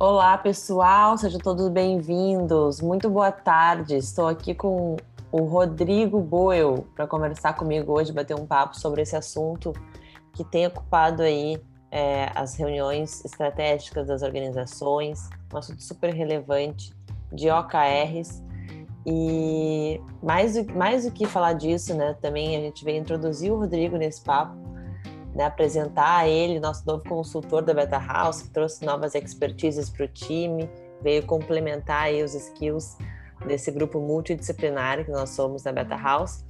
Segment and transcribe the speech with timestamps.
[0.00, 2.80] Olá, pessoal, sejam todos bem-vindos.
[2.80, 3.96] Muito boa tarde.
[3.96, 4.96] Estou aqui com
[5.32, 9.72] o Rodrigo Boel para conversar comigo hoje, bater um papo sobre esse assunto
[10.34, 11.60] que tem ocupado aí
[11.90, 16.94] é, as reuniões estratégicas das organizações, um assunto super relevante
[17.32, 18.40] de OKRs.
[19.04, 23.58] E mais do, mais do que falar disso, né, também a gente veio introduzir o
[23.58, 24.54] Rodrigo nesse papo,
[25.38, 30.08] né, apresentar ele, nosso novo consultor da Beta House, que trouxe novas expertises para o
[30.08, 30.68] time,
[31.00, 32.98] veio complementar aí os skills
[33.46, 36.44] desse grupo multidisciplinar que nós somos na Beta House.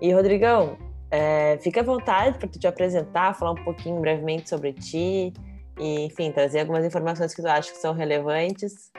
[0.00, 0.78] E, Rodrigão,
[1.10, 5.32] é, fica à vontade para te apresentar, falar um pouquinho brevemente sobre ti
[5.76, 8.92] e, enfim, trazer algumas informações que tu acha que são relevantes.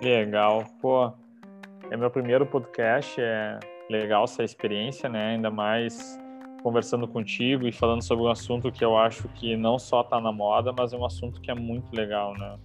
[0.00, 0.64] Legal.
[0.80, 1.12] Pô,
[1.90, 5.32] é meu primeiro podcast, é legal essa experiência, né?
[5.32, 6.18] Ainda mais
[6.62, 10.32] conversando contigo e falando sobre um assunto que eu acho que não só está na
[10.32, 12.58] moda, mas é um assunto que é muito legal, né?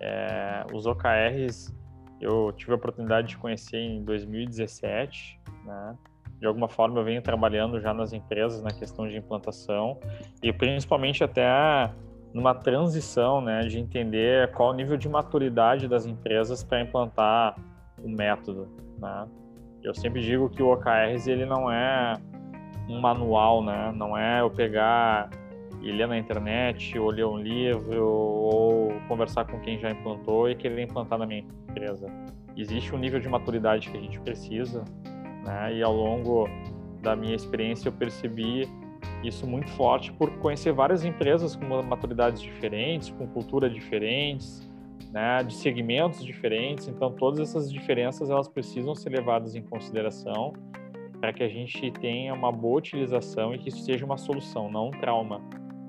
[0.00, 1.74] É, os OKRs
[2.20, 5.96] eu tive a oportunidade de conhecer em 2017, né?
[6.40, 9.98] De alguma forma eu venho trabalhando já nas empresas na questão de implantação
[10.42, 11.90] e principalmente até
[12.32, 17.56] numa transição, né, de entender qual o nível de maturidade das empresas para implantar
[18.02, 18.68] o método,
[18.98, 19.26] né?
[19.82, 22.14] Eu sempre digo que o OKRs ele não é
[22.88, 23.92] um manual, né?
[23.94, 25.30] Não é eu pegar
[25.82, 30.54] e ler na internet, ou ler um livro, ou conversar com quem já implantou e
[30.54, 32.08] querer implantar na minha empresa.
[32.56, 34.84] Existe um nível de maturidade que a gente precisa,
[35.44, 35.74] né?
[35.74, 36.48] E ao longo
[37.02, 38.68] da minha experiência eu percebi
[39.22, 44.68] isso muito forte por conhecer várias empresas com maturidades diferentes, com cultura diferentes,
[45.12, 46.88] né, de segmentos diferentes.
[46.88, 50.52] Então todas essas diferenças elas precisam ser levadas em consideração
[51.26, 54.86] para que a gente tenha uma boa utilização e que isso seja uma solução, não
[54.86, 55.40] um trauma.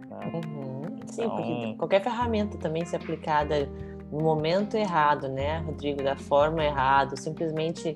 [0.10, 0.32] Né?
[0.34, 0.98] Uhum.
[1.06, 1.36] Sim, então...
[1.36, 3.70] porque qualquer ferramenta também se aplicada
[4.12, 7.94] no momento errado, né, Rodrigo, da forma errada, simplesmente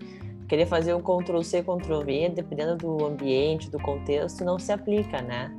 [0.48, 5.20] querer fazer um Ctrl C, Ctrl V, dependendo do ambiente, do contexto, não se aplica,
[5.24, 5.52] né?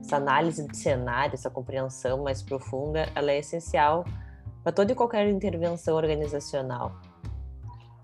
[0.00, 4.04] Essa análise de cenário, essa compreensão mais profunda, ela é essencial
[4.62, 6.92] para toda e qualquer intervenção organizacional.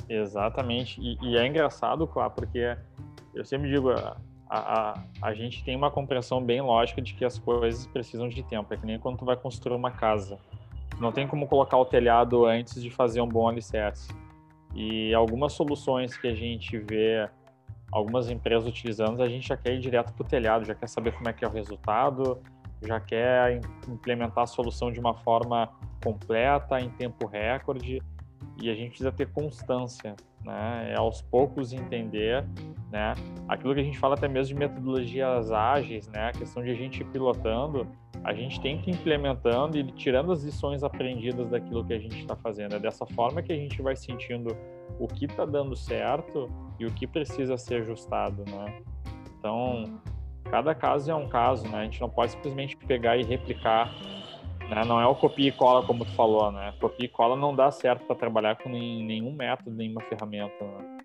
[0.09, 2.75] Exatamente, e, e é engraçado, claro, porque
[3.35, 4.17] eu sempre digo, a,
[4.49, 8.73] a, a gente tem uma compreensão bem lógica de que as coisas precisam de tempo.
[8.73, 10.39] É que nem quando tu vai construir uma casa.
[10.99, 14.09] Não tem como colocar o telhado antes de fazer um bom alicerce.
[14.75, 17.29] E algumas soluções que a gente vê
[17.91, 21.13] algumas empresas utilizando, a gente já quer ir direto para o telhado, já quer saber
[21.13, 22.39] como é que é o resultado,
[22.83, 25.71] já quer implementar a solução de uma forma
[26.03, 28.03] completa, em tempo recorde,
[28.61, 30.93] e a gente precisa ter constância né?
[30.93, 32.45] É aos poucos entender,
[32.91, 33.15] né?
[33.49, 36.29] Aquilo que a gente fala até mesmo de metodologias ágeis, né?
[36.29, 37.87] A questão de a gente ir pilotando,
[38.25, 42.19] a gente tem que ir implementando e tirando as lições aprendidas daquilo que a gente
[42.19, 42.77] está fazendo.
[42.77, 44.57] É dessa forma que a gente vai sentindo
[44.99, 48.81] o que está dando certo e o que precisa ser ajustado, né?
[49.39, 50.01] Então,
[50.51, 51.81] cada caso é um caso, né?
[51.81, 53.95] A gente não pode simplesmente pegar e replicar
[54.69, 54.85] né?
[54.85, 56.75] Não é o copia e cola como tu falou, né?
[56.81, 60.65] Copia e cola não dá certo para trabalhar com nenhum método, nenhuma ferramenta.
[60.65, 60.99] Né?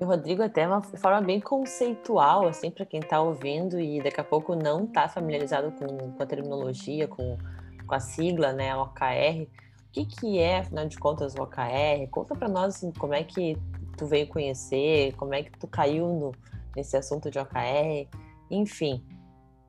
[0.00, 4.24] O Rodrigo até uma forma bem conceitual, assim, para quem está ouvindo e daqui a
[4.24, 7.38] pouco não está familiarizado com, com, a terminologia, com,
[7.86, 9.42] com a sigla, né, OKR.
[9.42, 9.48] O
[9.92, 12.08] que, que é, afinal de contas, o OKR?
[12.10, 13.56] Conta para nós assim, como é que
[13.96, 16.32] tu veio conhecer, como é que tu caiu no,
[16.74, 18.08] nesse assunto de OKR,
[18.50, 19.04] enfim,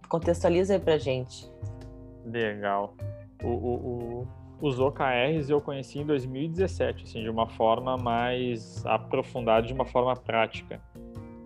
[0.10, 1.48] contextualiza aí para gente.
[2.26, 2.96] Legal.
[3.44, 4.28] O, o, o,
[4.62, 10.16] os OKRs eu conheci em 2017, assim, de uma forma mais aprofundada, de uma forma
[10.16, 10.82] prática.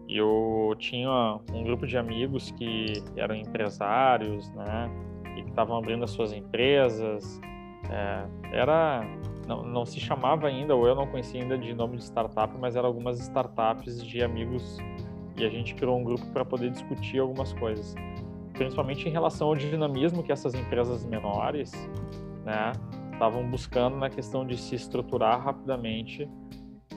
[0.08, 4.90] Eu tinha um grupo de amigos que eram empresários, né,
[5.38, 7.40] e que estavam abrindo as suas empresas.
[7.92, 9.02] É, era,
[9.48, 12.76] não, não se chamava ainda, ou eu não conhecia ainda de nome de startup, mas
[12.76, 14.78] eram algumas startups de amigos
[15.38, 17.96] e a gente criou um grupo para poder discutir algumas coisas
[18.60, 21.72] principalmente em relação ao dinamismo que essas empresas menores,
[22.44, 22.74] né,
[23.14, 26.30] estavam buscando na questão de se estruturar rapidamente,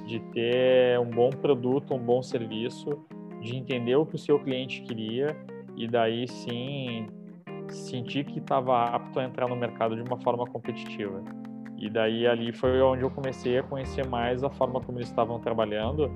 [0.05, 2.91] de ter um bom produto, um bom serviço,
[3.41, 5.37] de entender o que o seu cliente queria
[5.77, 7.07] e daí sim
[7.69, 11.23] sentir que estava apto a entrar no mercado de uma forma competitiva.
[11.79, 15.39] E daí ali foi onde eu comecei a conhecer mais a forma como eles estavam
[15.39, 16.11] trabalhando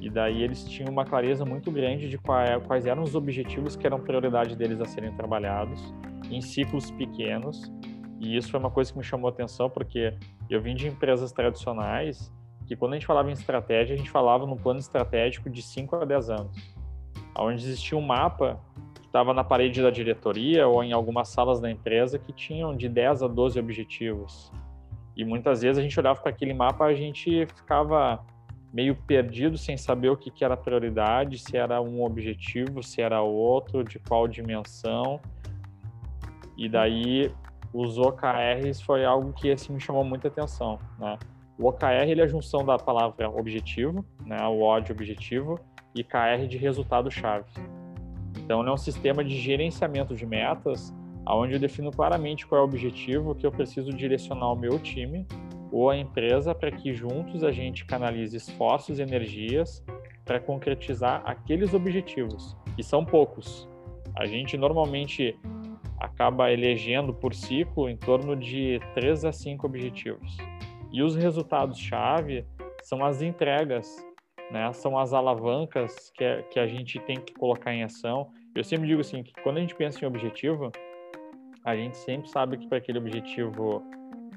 [0.00, 4.00] e daí eles tinham uma clareza muito grande de quais eram os objetivos que eram
[4.00, 5.92] prioridade deles a serem trabalhados
[6.30, 7.72] em ciclos pequenos.
[8.20, 10.14] E isso foi uma coisa que me chamou a atenção, porque
[10.48, 12.32] eu vim de empresas tradicionais
[12.66, 15.96] que quando a gente falava em estratégia, a gente falava num plano estratégico de 5
[15.96, 16.74] a 10 anos,
[17.36, 18.60] onde existia um mapa
[19.08, 23.22] estava na parede da diretoria ou em algumas salas da empresa que tinham de 10
[23.22, 24.52] a 12 objetivos.
[25.16, 28.24] E muitas vezes a gente olhava para aquele mapa, a gente ficava
[28.72, 33.22] meio perdido sem saber o que, que era prioridade, se era um objetivo, se era
[33.22, 35.20] outro, de qual dimensão.
[36.56, 37.32] E daí
[37.72, 41.18] os OKRs foi algo que assim me chamou muita atenção, né?
[41.58, 45.58] O OKR ele é a junção da palavra objetivo, né, o O de objetivo,
[45.92, 47.46] e KR de resultado-chave.
[48.38, 50.94] Então, ele é um sistema de gerenciamento de metas,
[51.26, 55.26] onde eu defino claramente qual é o objetivo que eu preciso direcionar o meu time
[55.70, 59.84] ou a empresa para que juntos a gente canalize esforços e energias
[60.24, 63.68] para concretizar aqueles objetivos, e são poucos.
[64.14, 65.38] A gente normalmente
[65.98, 70.36] acaba elegendo por ciclo em torno de 3 a 5 objetivos.
[70.92, 72.46] E os resultados-chave
[72.82, 74.04] são as entregas,
[74.50, 74.72] né?
[74.72, 78.30] são as alavancas que, é, que a gente tem que colocar em ação.
[78.54, 80.70] Eu sempre digo assim, que quando a gente pensa em objetivo,
[81.64, 83.82] a gente sempre sabe que para aquele objetivo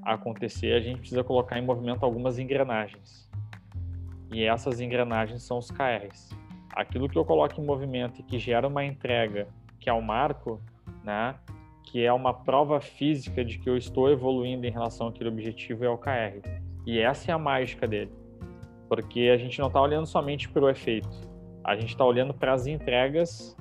[0.04, 3.30] acontecer, a gente precisa colocar em movimento algumas engrenagens.
[4.32, 6.30] E essas engrenagens são os KRs.
[6.74, 9.48] Aquilo que eu coloco em movimento e que gera uma entrega,
[9.80, 10.62] que é o marco,
[11.04, 11.36] né?
[11.84, 15.90] que é uma prova física de que eu estou evoluindo em relação àquele objetivo, é
[15.90, 16.40] o KR.
[16.86, 18.12] E essa é a mágica dele.
[18.88, 21.10] Porque a gente não está olhando somente para o efeito,
[21.64, 23.58] a gente está olhando para as entregas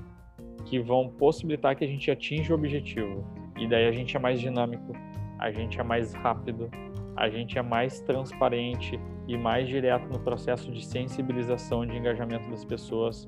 [0.64, 3.24] que vão possibilitar que a gente atinja o objetivo.
[3.58, 4.92] E daí a gente é mais dinâmico,
[5.40, 6.70] a gente é mais rápido,
[7.16, 12.64] a gente é mais transparente e mais direto no processo de sensibilização, de engajamento das
[12.64, 13.26] pessoas.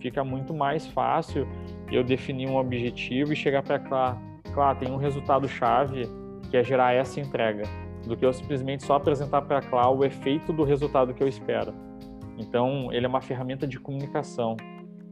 [0.00, 1.46] Fica muito mais fácil
[1.92, 4.16] eu definir um objetivo e chegar para cá,
[4.54, 6.08] claro, tem um resultado-chave
[6.50, 7.64] que é gerar essa entrega,
[8.06, 11.28] do que eu simplesmente só apresentar para a Clá o efeito do resultado que eu
[11.28, 11.74] espero.
[12.38, 14.56] Então, ele é uma ferramenta de comunicação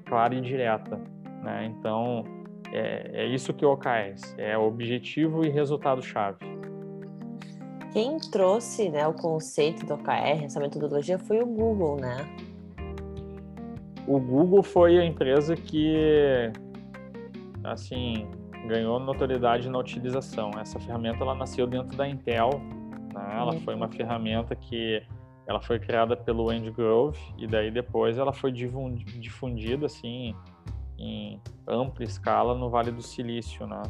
[0.07, 0.99] clara e direta.
[1.43, 1.67] Né?
[1.67, 2.25] Então,
[2.73, 6.39] é, é isso que o OKS, é objetivo e resultado-chave.
[7.93, 12.17] Quem trouxe né, o conceito do OKR, essa metodologia, foi o Google, né?
[14.07, 16.51] O Google foi a empresa que,
[17.65, 18.29] assim,
[18.67, 20.51] ganhou notoriedade na utilização.
[20.61, 22.51] Essa ferramenta ela nasceu dentro da Intel,
[23.15, 23.37] né?
[23.37, 23.61] ela uhum.
[23.61, 25.03] foi uma ferramenta que
[25.47, 30.35] ela foi criada pelo Andy Grove e daí depois ela foi difundida assim
[30.99, 33.83] em ampla escala no Vale do Silício, né?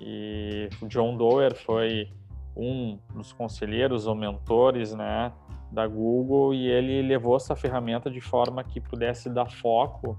[0.00, 2.10] E o John Doerr foi
[2.56, 5.32] um dos conselheiros ou mentores, né,
[5.70, 10.18] da Google e ele levou essa ferramenta de forma que pudesse dar foco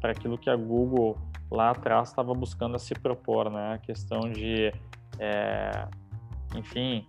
[0.00, 1.16] para aquilo que a Google
[1.50, 3.74] lá atrás estava buscando a se propor, né?
[3.74, 4.72] A questão de,
[5.18, 5.88] é,
[6.54, 7.06] enfim,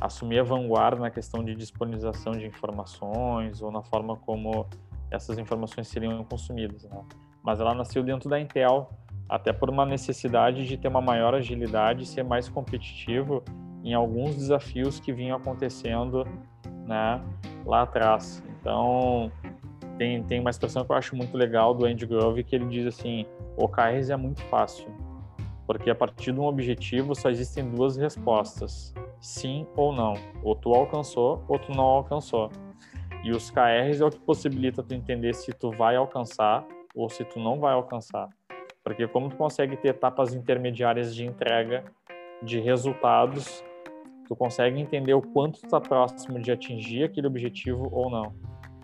[0.00, 4.66] assumir a vanguarda na questão de disponibilização de informações ou na forma como
[5.10, 7.04] essas informações seriam consumidas, né?
[7.42, 8.90] Mas ela nasceu dentro da Intel,
[9.28, 13.42] até por uma necessidade de ter uma maior agilidade e ser mais competitivo
[13.82, 16.26] em alguns desafios que vinham acontecendo,
[16.86, 17.20] né,
[17.64, 18.42] lá atrás.
[18.60, 19.32] Então,
[19.98, 22.86] tem, tem uma expressão que eu acho muito legal do Andy Grove que ele diz
[22.86, 24.88] assim: OKRs é muito fácil,
[25.66, 30.14] porque a partir de um objetivo só existem duas respostas, sim ou não.
[30.42, 32.50] Ou tu alcançou ou tu não alcançou.
[33.24, 37.24] E os KRs é o que possibilita tu entender se tu vai alcançar ou se
[37.24, 38.28] tu não vai alcançar.
[38.84, 41.84] Porque como tu consegue ter etapas intermediárias de entrega
[42.42, 43.64] de resultados,
[44.26, 48.34] tu consegue entender o quanto tu está próximo de atingir aquele objetivo ou não.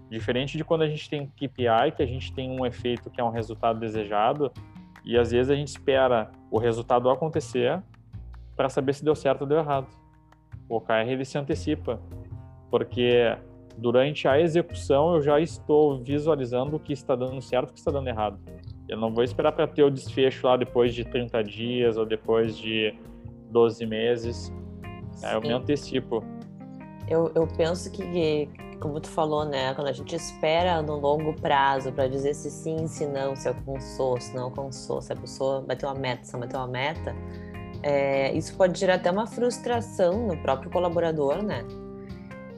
[0.09, 3.25] Diferente de quando a gente tem KPI, que a gente tem um efeito que é
[3.25, 4.51] um resultado desejado,
[5.05, 7.83] e às vezes a gente espera o resultado acontecer
[8.57, 9.87] para saber se deu certo ou deu errado.
[10.69, 12.01] O OKR ele se antecipa,
[12.71, 13.37] porque
[13.79, 17.79] durante a execução eu já estou visualizando o que está dando certo e o que
[17.79, 18.39] está dando errado.
[18.89, 22.57] Eu não vou esperar para ter o desfecho lá depois de 30 dias ou depois
[22.57, 22.95] de
[23.51, 24.53] 12 meses.
[25.13, 25.27] Sim.
[25.27, 26.25] Eu me antecipo.
[27.09, 28.49] Eu, eu penso que
[28.81, 29.75] como tu falou, né?
[29.75, 34.21] Quando a gente espera no longo prazo para dizer se sim, se não, se alcançou,
[34.21, 37.15] se não alcançou, se a pessoa bateu uma meta, se não bateu uma meta,
[37.83, 41.65] é, isso pode gerar até uma frustração no próprio colaborador, né?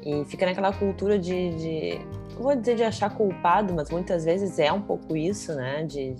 [0.04, 2.00] E fica naquela cultura de, de
[2.38, 5.84] vou dizer de achar culpado, mas muitas vezes é um pouco isso, né?
[5.84, 6.14] De,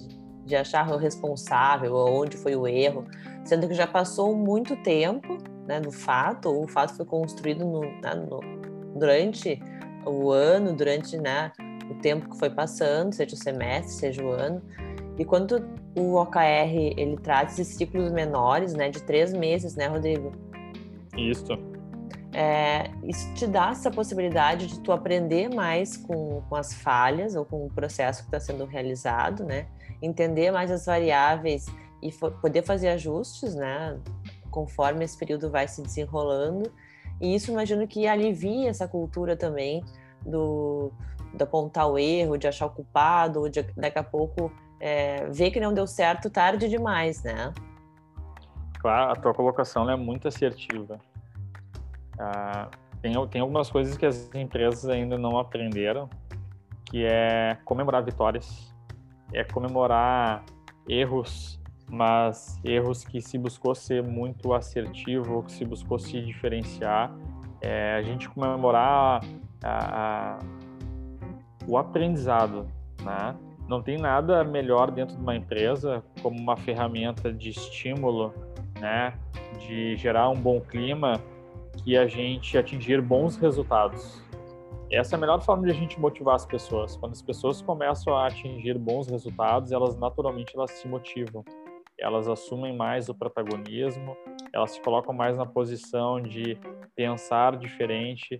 [0.44, 3.04] de achar o responsável, onde foi o erro,
[3.44, 7.80] sendo que já passou muito tempo né, do fato, ou o fato foi construído no,
[7.80, 8.40] né, no,
[8.98, 9.62] durante
[10.04, 11.52] o ano, durante né,
[11.88, 14.60] o tempo que foi passando, seja o semestre, seja o ano.
[15.16, 15.64] E quando
[15.96, 20.32] o OKR ele traz esses ciclos menores, né, de três meses, né, Rodrigo?
[21.16, 21.69] Isso.
[22.32, 27.44] É, isso te dá essa possibilidade de tu aprender mais com, com as falhas ou
[27.44, 29.66] com o processo que está sendo realizado, né?
[30.00, 31.66] Entender mais as variáveis
[32.02, 33.98] e poder fazer ajustes, né?
[34.50, 36.72] Conforme esse período vai se desenrolando.
[37.20, 39.84] E isso imagino que alivia essa cultura também
[40.24, 40.92] do,
[41.34, 45.60] de apontar o erro, de achar o culpado, de daqui a pouco é, ver que
[45.60, 47.52] não deu certo tarde demais, né?
[48.78, 50.98] Claro, a tua colocação é muito assertiva.
[52.20, 52.68] Ah,
[53.00, 56.08] tem, tem algumas coisas que as empresas ainda não aprenderam,
[56.84, 58.74] que é comemorar vitórias,
[59.32, 60.44] é comemorar
[60.86, 61.58] erros,
[61.88, 67.10] mas erros que se buscou ser muito assertivo, que se buscou se diferenciar,
[67.62, 69.22] é a gente comemorar
[69.64, 70.38] a, a,
[71.66, 72.66] o aprendizado,
[73.02, 73.34] né?
[73.66, 78.34] Não tem nada melhor dentro de uma empresa como uma ferramenta de estímulo,
[78.78, 79.14] né?
[79.60, 81.20] De gerar um bom clima
[81.90, 84.22] que a gente atingir bons resultados.
[84.92, 86.94] Essa é a melhor forma de a gente motivar as pessoas.
[86.94, 91.44] Quando as pessoas começam a atingir bons resultados, elas naturalmente elas se motivam.
[91.98, 94.16] Elas assumem mais o protagonismo,
[94.52, 96.56] elas se colocam mais na posição de
[96.94, 98.38] pensar diferente,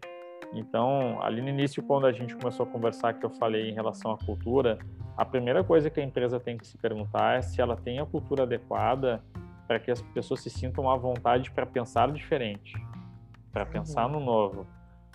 [0.52, 4.12] então, ali no início, quando a gente começou a conversar, que eu falei em relação
[4.12, 4.78] à cultura,
[5.16, 8.06] a primeira coisa que a empresa tem que se perguntar é se ela tem a
[8.06, 9.22] cultura adequada
[9.66, 12.74] para que as pessoas se sintam à vontade para pensar diferente,
[13.52, 14.66] para pensar no novo.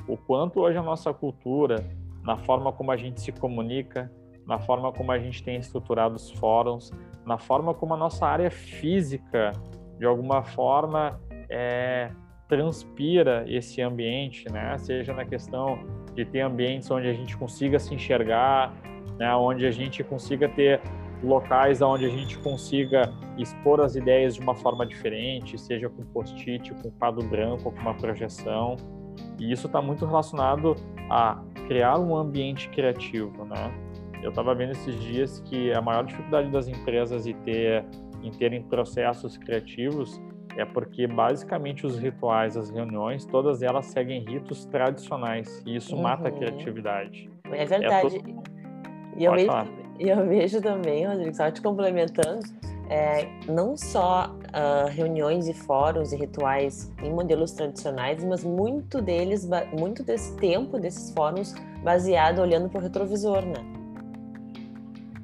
[0.08, 1.84] O quanto hoje a nossa cultura,
[2.24, 4.12] na forma como a gente se comunica,
[4.46, 6.92] na forma como a gente tem estruturado os fóruns,
[7.25, 9.51] na forma como a nossa área física,
[9.98, 12.12] de alguma forma, é,
[12.48, 14.77] transpira esse ambiente, né?
[14.77, 15.80] Seja na questão
[16.13, 18.74] de ter ambientes onde a gente consiga se enxergar,
[19.18, 19.34] né?
[19.36, 20.80] Onde a gente consiga ter
[21.24, 26.74] locais onde a gente consiga expor as ideias de uma forma diferente, seja com post-it,
[26.75, 28.75] com quadro branco, com uma projeção.
[29.39, 30.75] E isso está muito relacionado
[31.10, 33.72] a criar um ambiente criativo, né?
[34.22, 37.86] Eu estava vendo esses dias que a maior dificuldade das empresas em ter
[38.24, 40.19] em terem processos criativos
[40.57, 46.01] é porque basicamente os rituais, as reuniões, todas elas seguem ritos tradicionais e isso uhum.
[46.01, 46.38] mata a uhum.
[46.38, 47.29] criatividade.
[47.51, 48.17] É verdade.
[48.17, 49.51] É e eu vejo,
[49.99, 52.41] eu vejo também, Rodrigo, só te complementando,
[52.89, 59.47] é, não só uh, reuniões e fóruns e rituais em modelos tradicionais, mas muito deles,
[59.77, 63.75] muito desse tempo desses fóruns baseado olhando para o retrovisor, né?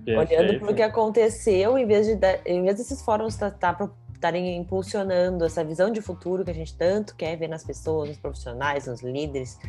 [0.07, 4.57] Olhando para o que aconteceu, em vez de em vez desses fóruns estar tá, estarem
[4.57, 8.87] impulsionando essa visão de futuro que a gente tanto quer ver nas pessoas, nos profissionais,
[8.87, 9.59] nos líderes,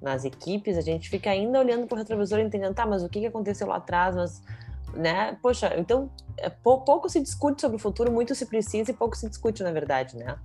[0.00, 3.24] nas equipes, a gente fica ainda olhando para o retrovisor entendendo, tá, mas o que
[3.26, 4.42] aconteceu lá atrás, mas,
[4.94, 9.16] né, poxa, então, é, pouco se discute sobre o futuro, muito se precisa e pouco
[9.16, 10.38] se discute, na verdade, né?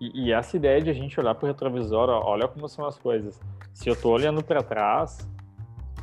[0.00, 2.86] E, e essa ideia de a gente olhar para o retrovisor, ó, olha como são
[2.86, 3.40] as coisas.
[3.74, 5.28] Se eu estou olhando para trás,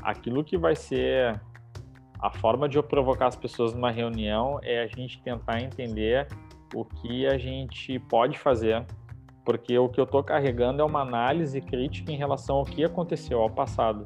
[0.02, 1.40] aquilo que vai ser
[2.20, 6.28] a forma de eu provocar as pessoas numa reunião é a gente tentar entender
[6.74, 8.86] o que a gente pode fazer,
[9.46, 13.40] porque o que eu estou carregando é uma análise crítica em relação ao que aconteceu
[13.40, 14.04] ao passado.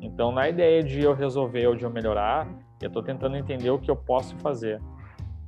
[0.00, 2.48] Então, na ideia de eu resolver ou de eu melhorar,
[2.80, 4.80] eu estou tentando entender o que eu posso fazer.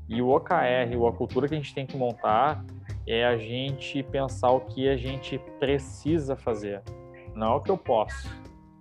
[0.08, 2.64] E o OKR, a cultura que a gente tem que montar,
[3.06, 6.82] é a gente pensar o que a gente precisa fazer,
[7.34, 8.28] não o que eu posso.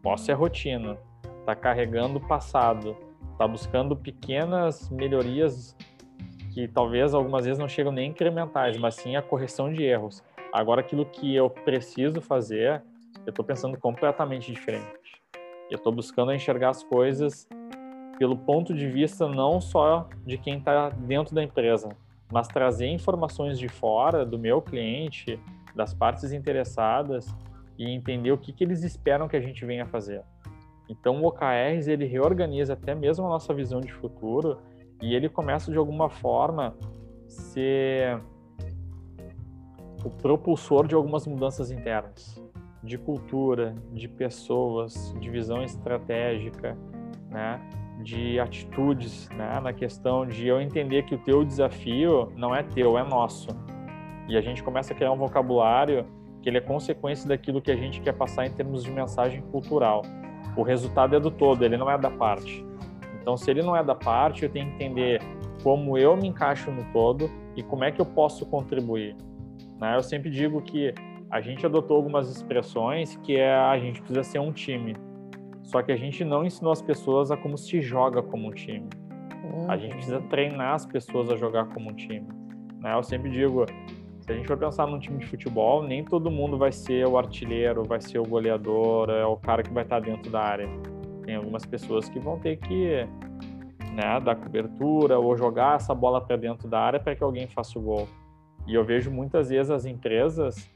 [0.01, 0.97] Posso é rotina
[1.43, 2.95] está carregando o passado,
[3.33, 5.75] está buscando pequenas melhorias
[6.53, 10.23] que talvez algumas vezes não chegam nem incrementais, mas sim a correção de erros.
[10.51, 12.83] Agora, aquilo que eu preciso fazer,
[13.25, 15.21] eu estou pensando completamente diferente.
[15.71, 17.47] Eu estou buscando enxergar as coisas
[18.19, 21.89] pelo ponto de vista não só de quem está dentro da empresa,
[22.31, 25.39] mas trazer informações de fora do meu cliente,
[25.75, 27.35] das partes interessadas
[27.79, 30.21] e entender o que, que eles esperam que a gente venha fazer.
[30.87, 34.59] Então o OKRs ele reorganiza até mesmo a nossa visão de futuro
[35.03, 36.73] e ele começa de alguma forma
[37.27, 38.21] ser
[40.01, 42.41] o propulsor de algumas mudanças internas,
[42.81, 46.77] de cultura, de pessoas, de visão estratégica,
[47.29, 47.59] né?
[48.01, 49.59] de atitudes, né?
[49.59, 53.49] na questão de eu entender que o teu desafio não é teu, é nosso.
[54.29, 56.05] E a gente começa a criar um vocabulário
[56.41, 60.01] que ele é consequência daquilo que a gente quer passar em termos de mensagem cultural
[60.55, 62.65] o resultado é do todo, ele não é da parte.
[63.23, 65.21] Então, se ele não é da parte, eu tenho que entender
[65.63, 69.15] como eu me encaixo no todo e como é que eu posso contribuir.
[69.79, 69.95] Né?
[69.95, 70.93] Eu sempre digo que
[71.31, 74.93] a gente adotou algumas expressões que é a gente precisa ser um time.
[75.63, 78.89] Só que a gente não ensinou as pessoas a como se joga como um time.
[79.69, 82.27] A gente precisa treinar as pessoas a jogar como um time.
[82.81, 82.93] Né?
[82.93, 83.65] Eu sempre digo,
[84.19, 87.17] Se a gente for pensar num time de futebol, nem todo mundo vai ser o
[87.17, 90.92] artilheiro, vai ser o goleador, é o cara que vai estar dentro da área.
[91.25, 93.07] Tem algumas pessoas que vão ter que
[93.93, 97.77] né, dar cobertura ou jogar essa bola para dentro da área para que alguém faça
[97.77, 98.07] o gol.
[98.65, 100.69] E eu vejo muitas vezes as empresas,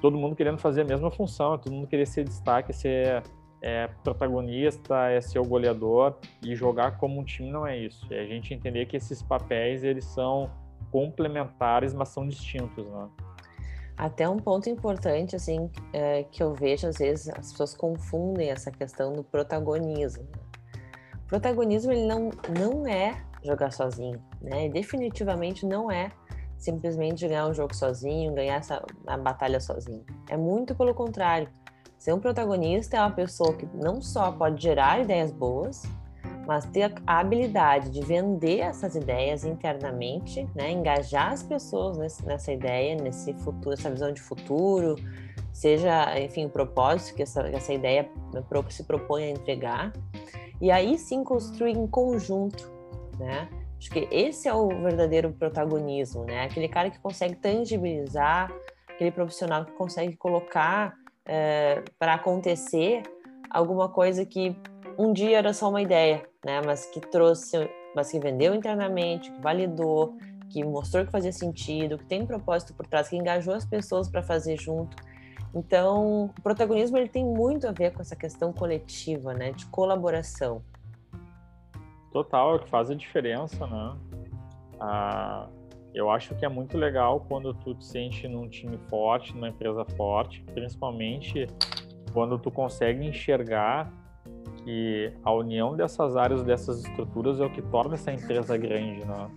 [0.00, 3.22] todo mundo querendo fazer a mesma função, todo mundo querer ser destaque, ser
[3.60, 8.06] é, protagonista, é ser o goleador e jogar como um time não é isso.
[8.10, 10.50] É a gente entender que esses papéis eles são
[10.90, 13.08] complementares, mas são distintos, né?
[13.96, 18.70] Até um ponto importante, assim, é, que eu vejo às vezes as pessoas confundem essa
[18.70, 20.26] questão do protagonismo.
[21.14, 24.68] O protagonismo ele não, não é jogar sozinho, né?
[24.68, 26.10] definitivamente não é
[26.56, 30.04] simplesmente ganhar um jogo sozinho, ganhar essa, a batalha sozinho.
[30.28, 31.48] É muito pelo contrário
[32.04, 35.84] Ser um protagonista é uma pessoa que não só pode gerar ideias boas,
[36.46, 40.70] mas ter a habilidade de vender essas ideias internamente, né?
[40.70, 44.96] engajar as pessoas nesse, nessa ideia, nesse futuro, essa visão de futuro,
[45.52, 48.08] seja, enfim, o propósito que essa, essa ideia
[48.68, 49.92] se propõe a entregar,
[50.60, 52.70] e aí sim construir em conjunto,
[53.18, 53.48] né?
[53.78, 56.44] Acho que esse é o verdadeiro protagonismo, né?
[56.44, 58.50] Aquele cara que consegue tangibilizar,
[58.88, 60.94] aquele profissional que consegue colocar
[61.26, 63.02] é, para acontecer
[63.50, 64.56] alguma coisa que
[64.98, 66.60] um dia era só uma ideia, né?
[66.64, 70.16] Mas que trouxe, mas que vendeu internamente, que validou,
[70.50, 74.08] que mostrou que fazia sentido, que tem um propósito por trás, que engajou as pessoas
[74.08, 74.96] para fazer junto.
[75.54, 79.52] Então, o protagonismo ele tem muito a ver com essa questão coletiva, né?
[79.52, 80.62] De colaboração.
[82.12, 83.96] Total, é que faz a diferença, né?
[84.80, 85.48] Ah,
[85.94, 89.84] eu acho que é muito legal quando tu te sente num time forte, numa empresa
[89.96, 91.46] forte, principalmente
[92.12, 93.92] quando tu consegue enxergar
[94.64, 99.30] que a união dessas áreas, dessas estruturas é o que torna essa empresa grande, né?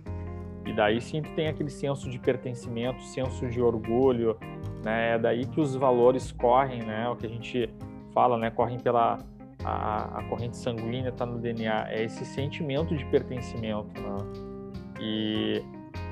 [0.66, 4.36] E daí tu tem aquele senso de pertencimento, senso de orgulho,
[4.82, 5.14] né?
[5.14, 7.08] É daí que os valores correm, né?
[7.08, 7.70] O que a gente
[8.12, 8.50] fala, né?
[8.50, 9.18] Correm pela
[9.64, 11.88] a, a corrente sanguínea, tá no DNA.
[11.90, 14.16] É esse sentimento de pertencimento, né?
[15.00, 15.62] E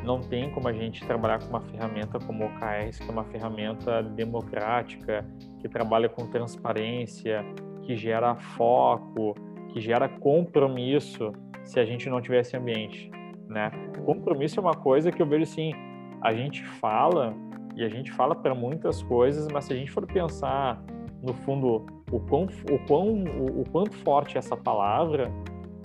[0.04, 3.24] não tem como a gente trabalhar com uma ferramenta como o OKRs, que é uma
[3.24, 5.24] ferramenta democrática,
[5.58, 7.44] que trabalha com transparência,
[7.86, 9.34] que gera foco,
[9.68, 11.32] que gera compromisso,
[11.64, 13.10] se a gente não tivesse ambiente,
[13.48, 13.70] né?
[14.04, 15.72] Compromisso é uma coisa que eu vejo assim,
[16.20, 17.34] a gente fala
[17.76, 20.82] e a gente fala para muitas coisas, mas se a gente for pensar
[21.22, 25.30] no fundo o quão, o quão o, o quanto forte é essa palavra,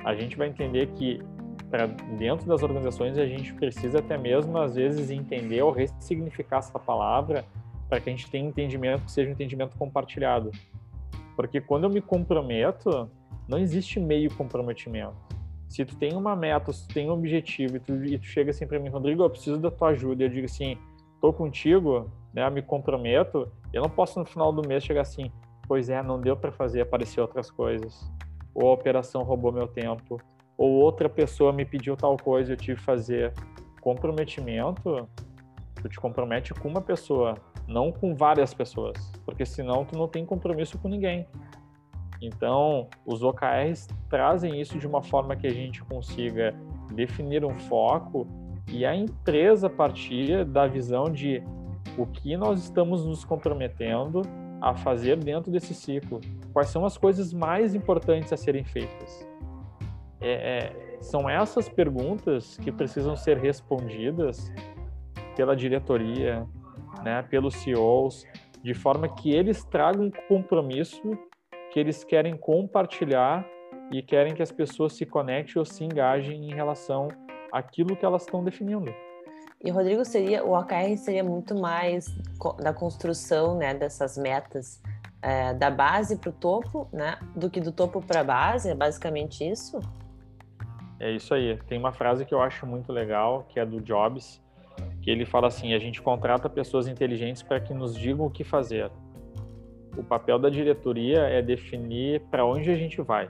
[0.04, 1.22] a gente vai entender que
[1.70, 6.78] para dentro das organizações a gente precisa até mesmo às vezes entender ou ressignificar essa
[6.78, 7.46] palavra
[7.88, 10.52] para que a gente tenha um entendimento que seja um entendimento compartilhado.
[11.42, 13.10] Porque quando eu me comprometo,
[13.48, 15.16] não existe meio comprometimento.
[15.68, 18.52] Se tu tem uma meta, se tu tem um objetivo e tu, e tu chega
[18.52, 20.78] assim para mim, Rodrigo, eu preciso da tua ajuda, e eu digo assim,
[21.20, 25.32] tô contigo, né, me comprometo, eu não posso no final do mês chegar assim,
[25.68, 28.08] pois é, não deu para fazer, aparecer outras coisas.
[28.54, 30.22] Ou a operação roubou meu tempo,
[30.56, 33.34] ou outra pessoa me pediu tal coisa, eu tive que fazer.
[33.82, 35.10] Comprometimento,
[35.82, 37.34] tu te compromete com uma pessoa,
[37.72, 41.26] não com várias pessoas, porque senão tu não tem compromisso com ninguém.
[42.22, 46.54] Então, os OKRs trazem isso de uma forma que a gente consiga
[46.94, 48.28] definir um foco
[48.68, 51.42] e a empresa partir da visão de
[51.98, 54.22] o que nós estamos nos comprometendo
[54.62, 56.22] a fazer dentro desse ciclo.
[56.54, 59.32] Quais são as coisas mais importantes a serem feitas?
[60.22, 64.54] é, é, são essas perguntas que precisam ser respondidas
[65.36, 66.46] pela diretoria,
[67.04, 68.26] né, pelos CEOs,
[68.64, 71.18] de forma que eles tragam um compromisso
[71.72, 73.46] que eles querem compartilhar
[73.92, 77.08] e querem que as pessoas se conectem ou se engajem em relação
[77.52, 78.94] àquilo que elas estão definindo.
[79.64, 82.08] E Rodrigo seria o OKR seria muito mais
[82.60, 84.82] da construção, né, dessas metas
[85.22, 88.76] é, da base para o topo, né, do que do topo para a base, é
[88.76, 89.80] basicamente isso.
[91.00, 91.58] É isso aí.
[91.68, 94.42] Tem uma frase que eu acho muito legal, que é do Jobs,
[95.02, 98.44] que ele fala assim: a gente contrata pessoas inteligentes para que nos digam o que
[98.44, 98.92] fazer.
[99.98, 103.30] O papel da diretoria é definir para onde a gente vai.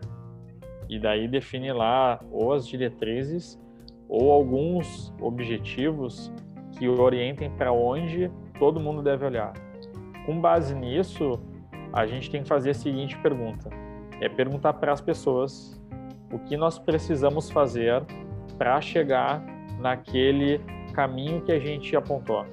[0.88, 3.60] E daí define lá ou as diretrizes
[4.07, 6.31] ou alguns objetivos
[6.77, 8.29] que orientem para onde
[8.60, 9.53] todo mundo deve olhar.
[10.25, 11.39] Com base nisso,
[11.93, 13.69] a gente tem que fazer a seguinte pergunta:
[14.19, 15.81] é perguntar para as pessoas
[16.31, 18.03] o que nós precisamos fazer
[18.57, 19.43] para chegar
[19.79, 22.45] naquele caminho que a gente apontou.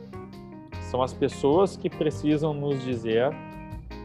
[0.82, 3.30] São as pessoas que precisam nos dizer,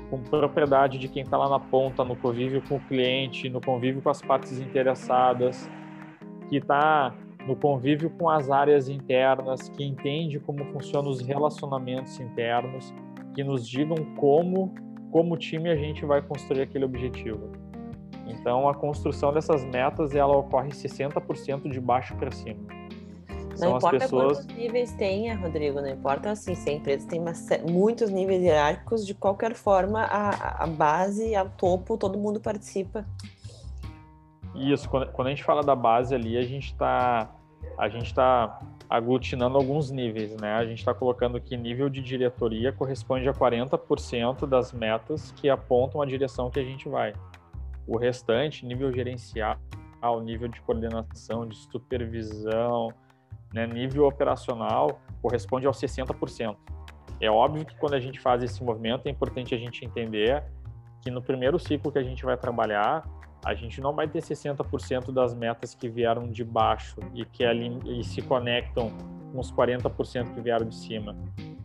[0.09, 4.01] com propriedade de quem está lá na ponta, no convívio com o cliente, no convívio
[4.01, 5.69] com as partes interessadas,
[6.49, 7.13] que está
[7.47, 12.93] no convívio com as áreas internas, que entende como funcionam os relacionamentos internos,
[13.33, 14.73] que nos digam como,
[15.11, 17.51] como time a gente vai construir aquele objetivo.
[18.27, 22.82] Então, a construção dessas metas ela ocorre 60% de baixo para cima.
[23.53, 24.37] Não São importa pessoas...
[24.39, 27.33] quantos níveis tenha, Rodrigo, não importa assim, se a empresa tem uma,
[27.69, 33.05] muitos níveis hierárquicos, de qualquer forma, a, a base, a topo, todo mundo participa.
[34.55, 37.29] Isso, quando, quando a gente fala da base ali, a gente está
[37.77, 40.53] a gente está aglutinando alguns níveis, né?
[40.53, 46.01] A gente está colocando que nível de diretoria corresponde a 40% das metas que apontam
[46.01, 47.13] a direção que a gente vai.
[47.87, 49.57] O restante, nível gerencial,
[50.21, 52.93] nível de coordenação, de supervisão,
[53.53, 56.55] né, nível operacional, corresponde aos 60%.
[57.21, 60.43] É óbvio que quando a gente faz esse movimento, é importante a gente entender
[61.01, 63.07] que no primeiro ciclo que a gente vai trabalhar,
[63.45, 67.77] a gente não vai ter 60% das metas que vieram de baixo e que ali,
[67.85, 68.91] e se conectam
[69.31, 71.15] com os 40% que vieram de cima.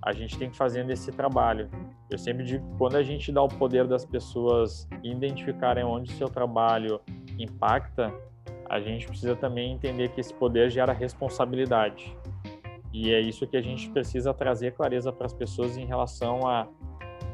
[0.02, 1.68] A gente tem que fazer esse trabalho.
[2.10, 6.28] Eu sempre digo quando a gente dá o poder das pessoas identificarem onde o seu
[6.28, 7.00] trabalho
[7.38, 8.12] impacta,
[8.68, 12.16] a gente precisa também entender que esse poder gera responsabilidade.
[12.92, 16.66] E é isso que a gente precisa trazer clareza para as pessoas em relação a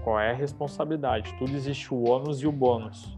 [0.03, 1.35] qual é a responsabilidade.
[1.39, 3.17] Tudo existe o ônus e o bônus.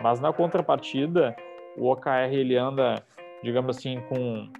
[0.00, 1.34] Mas na contrapartida,
[1.76, 3.02] o OKR ele anda,
[3.42, 4.50] digamos assim, com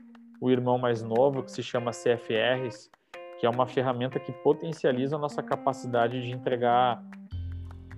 [0.40, 2.90] o irmão mais novo que se chama CFRs,
[3.38, 7.02] que é uma ferramenta que potencializa a nossa capacidade de entregar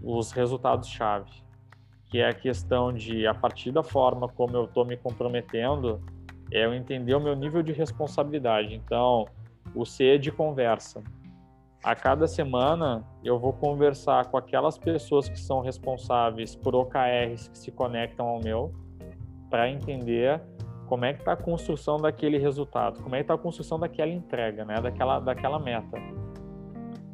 [0.03, 1.31] os resultados-chave,
[2.11, 6.03] que é a questão de, a partir da forma como eu estou me comprometendo,
[6.53, 8.75] é eu entender o meu nível de responsabilidade.
[8.75, 9.27] Então,
[9.75, 11.03] o C é de conversa
[11.83, 17.59] a cada semana eu vou conversar com aquelas pessoas que são responsáveis por OKRs que
[17.59, 18.73] se conectam ao meu,
[19.49, 20.41] para entender
[20.87, 24.11] como é que está a construção daquele resultado, como é que está a construção daquela
[24.11, 25.97] entrega, né, daquela, daquela meta.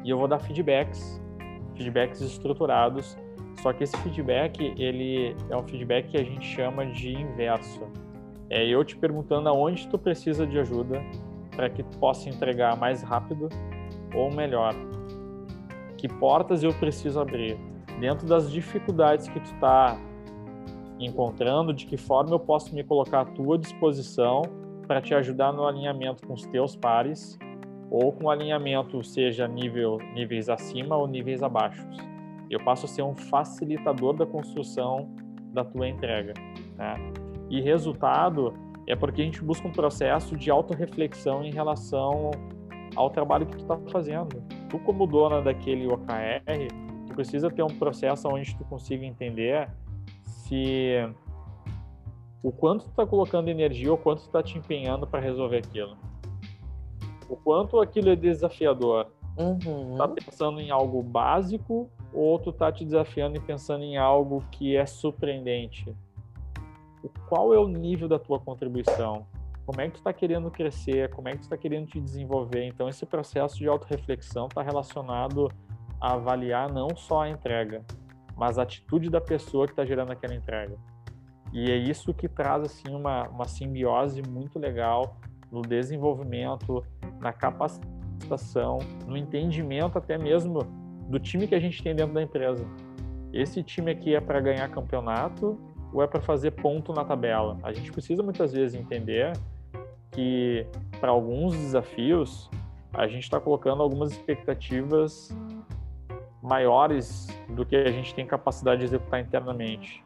[0.03, 1.23] E eu vou dar feedbacks,
[1.77, 3.17] feedbacks estruturados,
[3.63, 7.83] só que esse feedback, ele é um feedback que a gente chama de inverso.
[8.49, 11.03] É eu te perguntando aonde tu precisa de ajuda
[11.55, 13.49] para que tu possa entregar mais rápido
[14.15, 14.75] ou melhor,
[15.97, 17.59] que portas eu preciso abrir
[17.99, 19.99] dentro das dificuldades que tu está
[20.99, 24.43] encontrando, de que forma eu posso me colocar à tua disposição
[24.87, 27.39] para te ajudar no alinhamento com os teus pares
[27.91, 31.87] ou com alinhamento seja nível níveis acima ou níveis abaixo.
[32.51, 35.11] Eu passo a ser um facilitador da construção
[35.53, 36.35] da tua entrega,
[36.77, 36.95] né?
[37.49, 38.55] E resultado
[38.87, 42.31] é porque a gente busca um processo de autorreflexão em relação
[42.95, 44.43] ao trabalho que tu está fazendo.
[44.69, 46.69] Tu como dona daquele OKR,
[47.07, 49.69] tu precisa ter um processo onde tu consiga entender
[50.23, 50.95] se
[52.43, 55.97] o quanto tu está colocando energia ou quanto tu está te empenhando para resolver aquilo.
[57.29, 59.09] O quanto aquilo é desafiador.
[59.37, 59.97] Uhum.
[59.97, 64.77] Tá pensando em algo básico ou tu tá te desafiando e pensando em algo que
[64.77, 65.95] é surpreendente?
[67.29, 69.27] Qual é o nível da tua contribuição?
[69.67, 72.65] como é que tu está querendo crescer, como é que tu está querendo te desenvolver.
[72.65, 75.51] Então, esse processo de autorreflexão está relacionado
[76.01, 77.85] a avaliar não só a entrega,
[78.37, 80.77] mas a atitude da pessoa que está gerando aquela entrega.
[81.53, 85.17] E é isso que traz assim uma, uma simbiose muito legal
[85.51, 86.85] no desenvolvimento,
[87.19, 90.61] na capacitação, no entendimento até mesmo
[91.09, 92.65] do time que a gente tem dentro da empresa.
[93.33, 95.59] Esse time aqui é para ganhar campeonato
[95.93, 97.59] ou é para fazer ponto na tabela?
[97.63, 99.33] A gente precisa muitas vezes entender
[100.13, 100.67] que
[101.01, 102.51] para alguns desafios
[102.93, 105.35] a gente está colocando algumas expectativas
[106.43, 110.03] maiores do que a gente tem capacidade de executar internamente.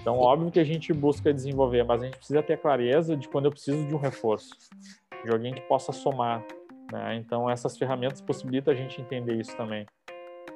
[0.00, 3.46] Então, óbvio que a gente busca desenvolver, mas a gente precisa ter clareza de quando
[3.46, 4.50] eu preciso de um reforço,
[5.24, 6.44] de alguém que possa somar.
[6.92, 7.16] Né?
[7.16, 9.86] Então, essas ferramentas possibilitam a gente entender isso também.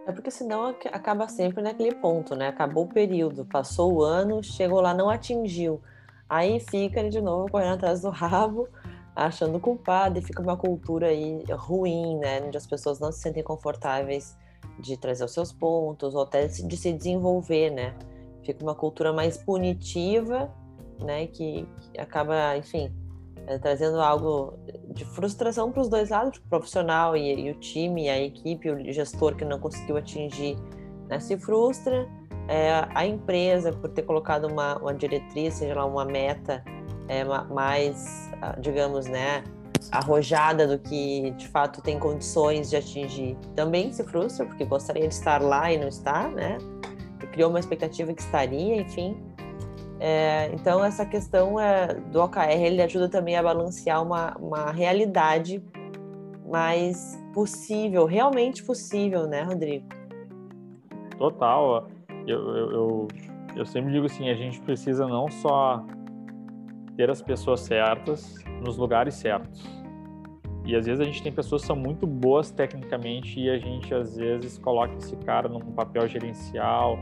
[0.09, 2.49] É porque senão acaba sempre naquele ponto, né?
[2.49, 5.83] Acabou o período, passou o ano, chegou lá, não atingiu.
[6.27, 8.67] Aí fica de novo correndo atrás do rabo
[9.15, 13.43] achando culpado e fica uma cultura aí ruim, né, onde as pessoas não se sentem
[13.43, 14.35] confortáveis
[14.79, 17.95] de trazer os seus pontos ou até de se desenvolver, né?
[18.45, 20.51] Fica uma cultura mais punitiva,
[21.05, 21.69] né, que,
[21.99, 22.91] acaba, enfim,
[23.47, 24.55] é, trazendo algo
[24.89, 28.93] de frustração para os dois lados, o profissional e, e, o time, a equipe, o
[28.93, 30.57] gestor que não conseguiu atingir,
[31.09, 32.09] né, se frustra.
[32.51, 36.65] É, a empresa por ter colocado uma, uma diretriz, seja lá uma meta
[37.07, 39.45] é, mais, ah, digamos, né,
[39.91, 45.15] arrojada do que de fato tem condições de atingir, também se frustra porque gostaria de
[45.15, 46.59] estar lá e não está, né?
[47.33, 49.17] Criou uma expectativa que estaria, enfim.
[50.01, 55.63] É, então, essa questão é, do OKR, ele ajuda também a balancear uma, uma realidade
[56.47, 59.87] mais possível, realmente possível, né, Rodrigo?
[61.19, 61.89] Total.
[62.27, 63.09] Eu, eu, eu,
[63.57, 65.85] eu sempre digo assim, a gente precisa não só
[66.97, 69.65] ter as pessoas certas nos lugares certos.
[70.65, 73.95] E às vezes a gente tem pessoas que são muito boas tecnicamente e a gente
[73.95, 76.99] às vezes coloca esse cara num papel gerencial,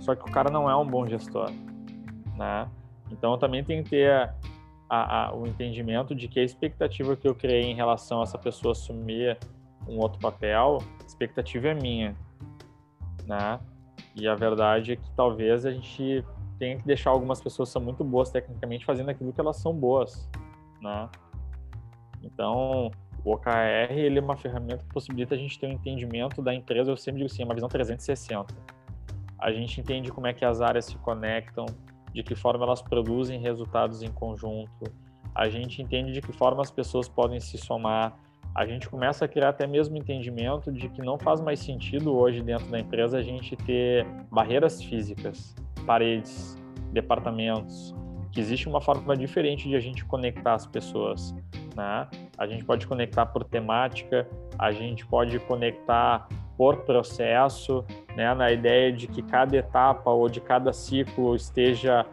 [0.00, 1.50] só que o cara não é um bom gestor,
[2.36, 2.68] né?
[3.10, 4.30] Então também tem que ter
[4.88, 8.38] a, a, o entendimento de que a expectativa que eu criei em relação a essa
[8.38, 9.38] pessoa assumir
[9.88, 12.16] um outro papel, a expectativa é minha,
[13.26, 13.60] né?
[14.14, 16.24] E a verdade é que talvez a gente
[16.58, 19.72] tenha que deixar algumas pessoas que são muito boas tecnicamente fazendo aquilo que elas são
[19.74, 20.28] boas,
[20.80, 21.08] né?
[22.22, 22.90] Então,
[23.24, 26.90] o OKR ele é uma ferramenta que possibilita a gente ter um entendimento da empresa,
[26.90, 28.54] eu sempre digo assim, é uma visão 360.
[29.38, 31.66] A gente entende como é que as áreas se conectam,
[32.16, 34.90] de que forma elas produzem resultados em conjunto,
[35.34, 38.18] a gente entende de que forma as pessoas podem se somar,
[38.54, 42.40] a gente começa a criar até mesmo entendimento de que não faz mais sentido hoje
[42.40, 46.56] dentro da empresa a gente ter barreiras físicas, paredes,
[46.90, 47.94] departamentos,
[48.32, 51.34] que existe uma forma diferente de a gente conectar as pessoas,
[51.76, 52.08] né?
[52.38, 54.26] A gente pode conectar por temática,
[54.58, 56.26] a gente pode conectar
[56.56, 57.84] por processo,
[58.16, 58.34] né?
[58.34, 62.06] Na ideia de que cada etapa ou de cada ciclo esteja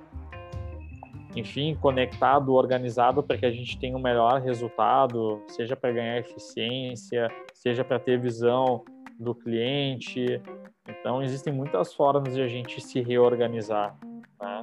[1.36, 7.28] enfim, conectado, organizado para que a gente tenha um melhor resultado, seja para ganhar eficiência,
[7.54, 8.84] seja para ter visão
[9.20, 10.40] do cliente.
[10.88, 13.98] Então, existem muitas formas de a gente se reorganizar.
[14.40, 14.62] Né?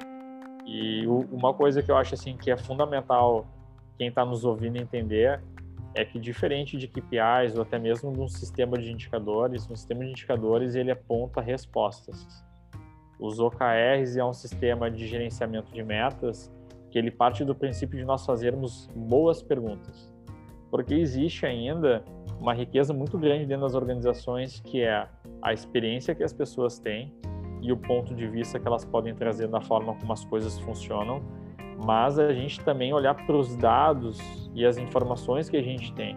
[0.66, 3.46] E uma coisa que eu acho assim que é fundamental
[3.98, 5.42] quem está nos ouvindo entender
[5.94, 10.04] é que diferente de KPIs ou até mesmo de um sistema de indicadores, um sistema
[10.04, 12.26] de indicadores ele aponta respostas.
[13.18, 16.50] Os OKRs é um sistema de gerenciamento de metas
[16.90, 20.12] que ele parte do princípio de nós fazermos boas perguntas.
[20.70, 22.04] Porque existe ainda
[22.40, 25.06] uma riqueza muito grande dentro das organizações que é
[25.42, 27.12] a experiência que as pessoas têm
[27.60, 31.22] e o ponto de vista que elas podem trazer da forma como as coisas funcionam,
[31.84, 36.14] mas a gente também olhar para os dados e as informações que a gente tem,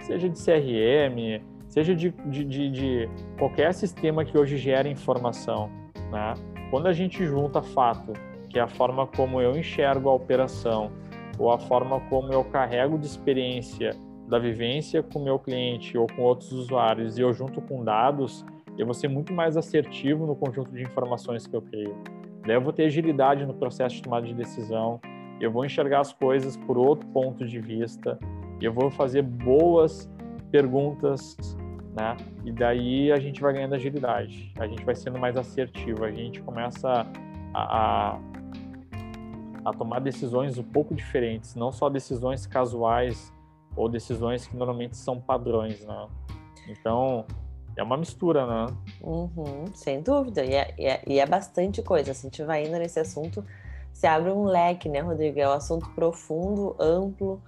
[0.00, 5.70] seja de CRM, seja de, de, de, de qualquer sistema que hoje gera informação.
[6.10, 6.34] Né?
[6.70, 8.12] Quando a gente junta fato
[8.48, 10.92] que é a forma como eu enxergo a operação
[11.36, 13.90] ou a forma como eu carrego de experiência
[14.28, 18.44] da vivência com meu cliente ou com outros usuários e eu junto com dados,
[18.78, 21.96] eu vou ser muito mais assertivo no conjunto de informações que eu crio.
[22.46, 25.00] Daí eu vou ter agilidade no processo de tomada de decisão,
[25.40, 28.18] eu vou enxergar as coisas por outro ponto de vista,
[28.60, 30.10] eu vou fazer boas
[30.50, 31.36] perguntas,
[31.96, 32.16] né?
[32.44, 36.40] E daí a gente vai ganhando agilidade, a gente vai sendo mais assertivo, a gente
[36.42, 37.06] começa
[37.52, 38.20] a, a
[39.64, 43.32] a tomar decisões um pouco diferentes, não só decisões casuais
[43.74, 46.06] ou decisões que normalmente são padrões, né?
[46.68, 47.24] Então,
[47.76, 48.74] é uma mistura, né?
[49.02, 52.14] Uhum, sem dúvida, e é, e, é, e é, bastante coisa.
[52.14, 53.44] Se a gente vai indo nesse assunto,
[53.92, 55.38] se abre um leque, né, Rodrigo?
[55.38, 57.42] É um assunto profundo, amplo.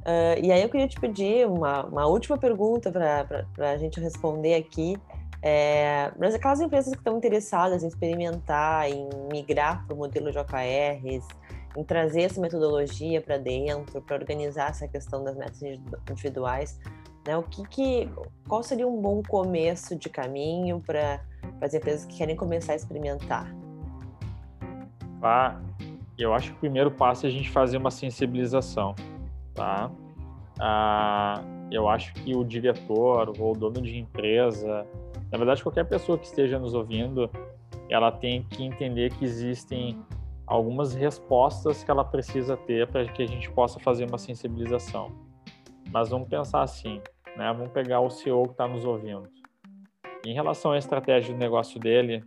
[0.00, 4.54] Uh, e aí eu queria te pedir uma, uma última pergunta para a gente responder
[4.54, 4.96] aqui.
[5.42, 10.38] É, mas aquelas empresas que estão interessadas em experimentar, em migrar para o modelo de
[10.38, 11.26] OKRs,
[11.76, 16.78] em trazer essa metodologia para dentro, para organizar essa questão das metas individuais,
[17.26, 17.36] né?
[17.36, 18.08] O que, que
[18.48, 21.20] qual seria um bom começo de caminho para
[21.60, 23.54] as empresas que querem começar a experimentar?
[25.22, 25.60] Ah,
[26.18, 28.94] eu acho que o primeiro passo é a gente fazer uma sensibilização,
[29.54, 29.90] tá?
[30.58, 34.86] Ah, eu acho que o diretor ou o dono de empresa,
[35.30, 37.30] na verdade qualquer pessoa que esteja nos ouvindo,
[37.88, 39.98] ela tem que entender que existem
[40.46, 45.12] algumas respostas que ela precisa ter para que a gente possa fazer uma sensibilização.
[45.92, 47.00] Mas vamos pensar assim,
[47.36, 47.52] né?
[47.52, 49.28] Vamos pegar o CEO que está nos ouvindo.
[50.24, 52.22] Em relação à estratégia de negócio dele,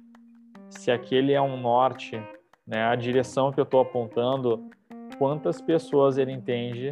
[0.69, 2.21] se aquele é um norte,
[2.67, 2.84] né?
[2.84, 4.69] A direção que eu estou apontando,
[5.17, 6.91] quantas pessoas ele entende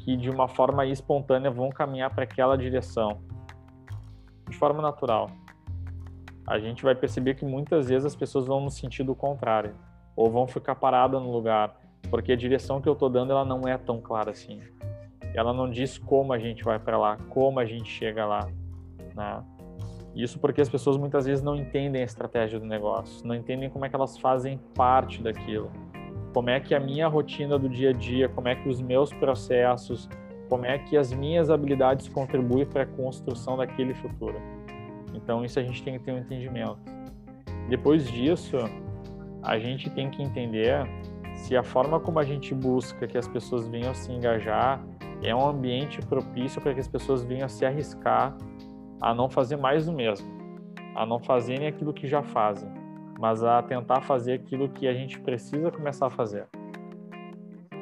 [0.00, 3.22] que de uma forma espontânea vão caminhar para aquela direção,
[4.48, 5.30] de forma natural.
[6.46, 9.74] A gente vai perceber que muitas vezes as pessoas vão no sentido contrário
[10.14, 11.74] ou vão ficar paradas no lugar,
[12.10, 14.60] porque a direção que eu estou dando ela não é tão clara assim.
[15.34, 18.48] Ela não diz como a gente vai para lá, como a gente chega lá,
[19.14, 19.42] né?
[20.14, 23.84] Isso porque as pessoas muitas vezes não entendem a estratégia do negócio, não entendem como
[23.84, 25.72] é que elas fazem parte daquilo.
[26.32, 29.12] Como é que a minha rotina do dia a dia, como é que os meus
[29.12, 30.08] processos,
[30.48, 34.40] como é que as minhas habilidades contribuem para a construção daquele futuro.
[35.14, 36.78] Então isso a gente tem que ter um entendimento.
[37.68, 38.56] Depois disso,
[39.42, 40.86] a gente tem que entender
[41.34, 44.84] se a forma como a gente busca que as pessoas venham se engajar
[45.22, 48.36] é um ambiente propício para que as pessoas venham se arriscar
[49.00, 50.26] a não fazer mais do mesmo,
[50.94, 52.70] a não fazerem aquilo que já fazem,
[53.18, 56.46] mas a tentar fazer aquilo que a gente precisa começar a fazer.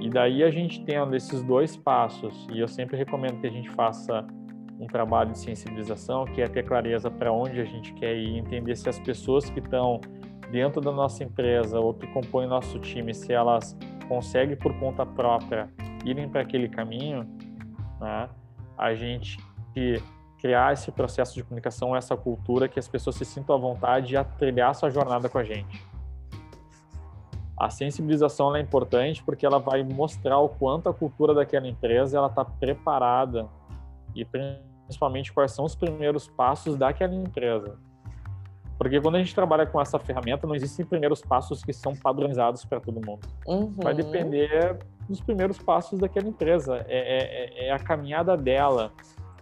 [0.01, 3.71] E daí a gente tendo esses dois passos, e eu sempre recomendo que a gente
[3.71, 4.27] faça
[4.81, 8.75] um trabalho de sensibilização, que é ter clareza para onde a gente quer ir, entender
[8.75, 10.01] se as pessoas que estão
[10.53, 13.75] dentro da nossa empresa ou que compõem nosso time, se elas
[14.07, 15.73] conseguem por conta própria
[16.05, 17.27] irem para aquele caminho,
[17.99, 18.29] né?
[18.77, 19.39] a gente
[20.39, 24.23] criar esse processo de comunicação, essa cultura que as pessoas se sintam à vontade a
[24.23, 25.83] trilhar sua jornada com a gente.
[27.57, 32.27] A sensibilização é importante porque ela vai mostrar o quanto a cultura daquela empresa ela
[32.27, 33.49] está preparada
[34.15, 37.79] e principalmente quais são os primeiros passos daquela empresa.
[38.83, 42.65] Porque quando a gente trabalha com essa ferramenta, não existem primeiros passos que são padronizados
[42.65, 43.21] para todo mundo.
[43.47, 43.73] Uhum.
[43.77, 44.77] Vai depender
[45.09, 46.85] dos primeiros passos daquela empresa.
[46.89, 48.93] É, é, é, a caminhada dela,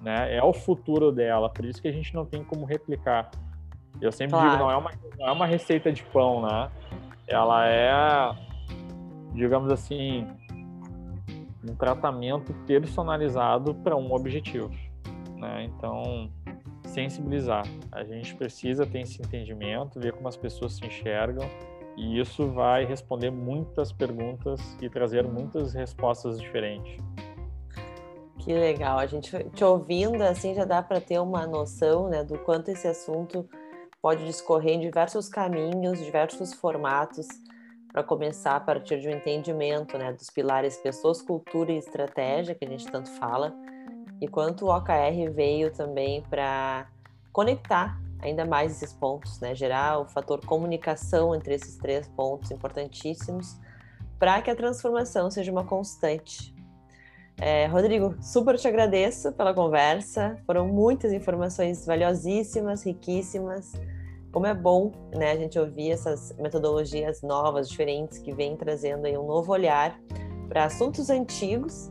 [0.02, 0.36] né?
[0.36, 1.48] É o futuro dela.
[1.48, 3.30] Por isso que a gente não tem como replicar.
[3.98, 4.50] Eu sempre claro.
[4.50, 6.70] digo, não é, uma, não é uma receita de pão, né?
[7.26, 8.34] Ela é,
[9.32, 10.26] digamos assim,
[11.66, 14.70] um tratamento personalizado para um objetivo.
[15.36, 15.64] Né?
[15.64, 16.30] Então,
[16.90, 17.64] sensibilizar.
[17.92, 21.48] A gente precisa ter esse entendimento, ver como as pessoas se enxergam,
[21.96, 26.96] e isso vai responder muitas perguntas e trazer muitas respostas diferentes.
[28.38, 32.38] Que legal, a gente te ouvindo assim já dá para ter uma noção, né, do
[32.38, 33.46] quanto esse assunto
[34.00, 37.26] pode discorrer em diversos caminhos, diversos formatos,
[37.92, 42.64] para começar a partir de um entendimento, né, dos pilares pessoas, cultura e estratégia que
[42.64, 43.54] a gente tanto fala,
[44.20, 46.86] e quanto o OKR veio também para
[47.32, 49.54] conectar ainda mais esses pontos, né?
[49.54, 53.56] Gerar o fator comunicação entre esses três pontos importantíssimos
[54.18, 56.54] para que a transformação seja uma constante.
[57.40, 60.36] É, Rodrigo, super te agradeço pela conversa.
[60.44, 63.72] Foram muitas informações valiosíssimas, riquíssimas.
[64.30, 69.16] Como é bom, né, a gente ouvir essas metodologias novas, diferentes, que vêm trazendo aí
[69.16, 69.98] um novo olhar
[70.48, 71.90] para assuntos antigos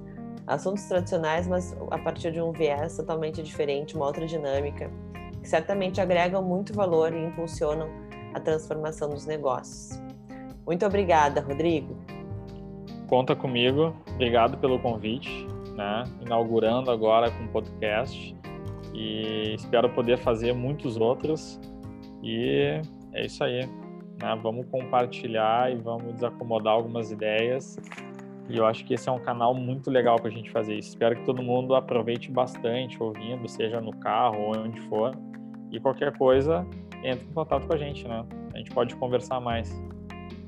[0.49, 4.89] assuntos tradicionais, mas a partir de um viés totalmente diferente, uma outra dinâmica,
[5.41, 7.87] que certamente agregam muito valor e impulsionam
[8.33, 10.01] a transformação dos negócios.
[10.65, 11.95] Muito obrigada, Rodrigo.
[13.07, 16.03] Conta comigo, obrigado pelo convite, né?
[16.21, 18.35] inaugurando agora com o podcast
[18.93, 21.59] e espero poder fazer muitos outros
[22.23, 22.81] e
[23.13, 23.65] é isso aí.
[24.19, 24.39] Né?
[24.41, 27.77] Vamos compartilhar e vamos desacomodar algumas ideias
[28.49, 30.89] e eu acho que esse é um canal muito legal para a gente fazer isso.
[30.89, 35.15] Espero que todo mundo aproveite bastante ouvindo, seja no carro ou onde for.
[35.71, 36.65] E qualquer coisa,
[37.03, 38.25] entre em contato com a gente, né?
[38.53, 39.71] A gente pode conversar mais.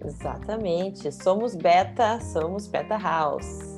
[0.03, 1.11] Exatamente.
[1.11, 3.70] Somos Beta, somos Beta House.